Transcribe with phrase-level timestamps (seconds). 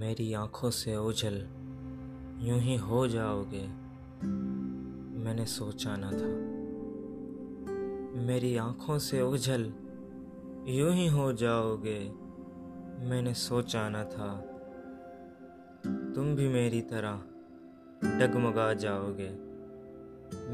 [0.00, 1.34] मेरी आँखों से ओझल,
[2.40, 3.62] यूँ ही हो जाओगे,
[5.24, 6.28] मैंने सोचा न था।
[8.22, 9.72] मेरी आँखों से ओझल,
[10.66, 11.98] यूँ ही हो जाओगे,
[13.08, 14.30] मैंने सोचा न था।
[16.14, 17.22] तुम भी मेरी तरह
[18.18, 19.30] डगमगा जाओगे,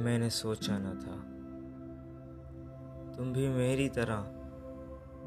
[0.05, 1.17] मैंने सोचा न था।
[3.17, 4.23] तुम भी मेरी तरह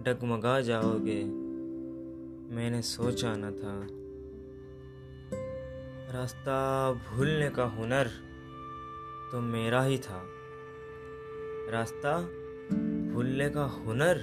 [0.04, 1.24] डगमगा जाओगे,
[2.56, 4.07] मैंने सोचा न था।
[6.18, 8.08] रास्ता भूलने का हुनर
[9.32, 10.22] तो मेरा ही था।
[11.72, 12.22] रास्ता
[13.14, 14.18] भूलने का हुनर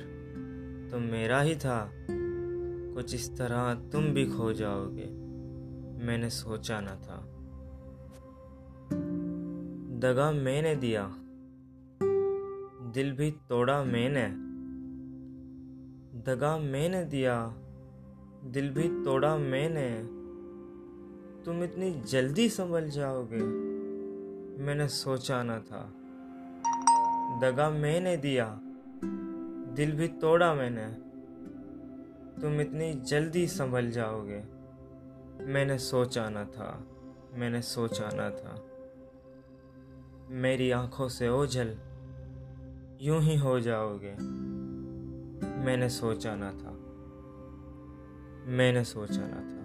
[0.91, 1.91] तो मेरा ही था।
[2.95, 5.05] कुछ इस तरह तुम भी खो जाओगे,
[6.07, 7.21] मैंने सोचा न था।
[9.99, 11.07] दगा मैंने दिया,
[12.95, 14.27] दिल भी तोड़ा मैंने।
[16.23, 17.55] दगा मैंने दिया,
[18.45, 20.24] दिल भी तोड़ा मैंने।
[21.45, 23.43] तुम इतनी जल्दी संभल जाओगे?
[24.63, 25.93] मैंने सोचा ना था।
[27.41, 28.61] दगा मैंने दिया,
[29.75, 30.87] दिल भी तोड़ा मैंने।
[32.41, 34.43] तुम इतनी जल्दी संभल जाओगे।
[35.45, 36.85] मैंने सोचा न था,
[37.35, 38.65] मैंने सोचा न था।
[40.31, 41.79] मेरी आँखों से ओझल
[43.01, 44.13] यूँ ही हो जाओगे।
[45.59, 46.73] मैंने सोचा न था,
[48.53, 49.64] मैंने सोचा ना था।